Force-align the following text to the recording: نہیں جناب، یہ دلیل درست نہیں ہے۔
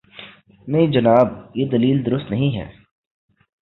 نہیں 0.67 0.87
جناب، 0.87 1.27
یہ 1.55 1.65
دلیل 1.65 2.05
درست 2.05 2.31
نہیں 2.31 2.57
ہے۔ 2.57 2.71